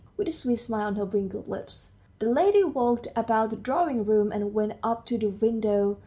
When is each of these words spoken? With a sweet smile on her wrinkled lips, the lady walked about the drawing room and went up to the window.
With 0.17 0.27
a 0.27 0.31
sweet 0.31 0.55
smile 0.55 0.87
on 0.87 0.95
her 0.95 1.05
wrinkled 1.05 1.47
lips, 1.47 1.93
the 2.17 2.25
lady 2.27 2.63
walked 2.63 3.07
about 3.15 3.51
the 3.51 3.55
drawing 3.55 4.03
room 4.03 4.31
and 4.31 4.51
went 4.51 4.77
up 4.81 5.05
to 5.05 5.17
the 5.19 5.27
window. 5.29 5.99